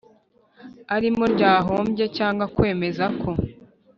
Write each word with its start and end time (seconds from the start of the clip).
arimo 0.95 1.23
ryahombye 1.33 2.05
cyangwa 2.17 2.45
kwemeza 2.55 3.05
ko 3.21 3.29